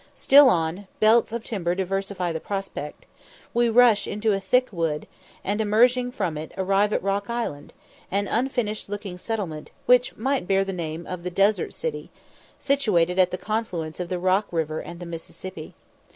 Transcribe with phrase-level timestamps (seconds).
[0.15, 3.05] Still on belts of timber diversify the prospect
[3.53, 5.05] we rush into a thick wood,
[5.43, 7.71] and, emerging from it, arrive at Rock Island,
[8.09, 12.09] an unfinished looking settlement, which might bear the name of the Desert City,
[12.57, 15.75] situated at the confluence of the Rock River and Mississippi.